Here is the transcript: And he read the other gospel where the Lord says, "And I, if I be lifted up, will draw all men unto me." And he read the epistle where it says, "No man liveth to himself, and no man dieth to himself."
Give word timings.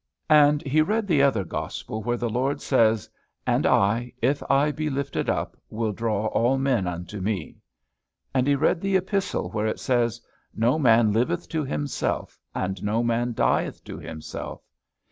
And 0.31 0.63
he 0.63 0.81
read 0.81 1.05
the 1.05 1.21
other 1.21 1.43
gospel 1.43 2.01
where 2.01 2.17
the 2.17 2.27
Lord 2.27 2.59
says, 2.59 3.07
"And 3.45 3.67
I, 3.67 4.11
if 4.19 4.41
I 4.49 4.71
be 4.71 4.89
lifted 4.89 5.29
up, 5.29 5.55
will 5.69 5.91
draw 5.91 6.25
all 6.25 6.57
men 6.57 6.87
unto 6.87 7.19
me." 7.21 7.59
And 8.33 8.47
he 8.47 8.55
read 8.55 8.81
the 8.81 8.97
epistle 8.97 9.51
where 9.51 9.67
it 9.67 9.79
says, 9.79 10.19
"No 10.55 10.79
man 10.79 11.13
liveth 11.13 11.47
to 11.49 11.63
himself, 11.65 12.39
and 12.55 12.83
no 12.83 13.03
man 13.03 13.33
dieth 13.33 13.83
to 13.83 13.99
himself." 13.99 14.63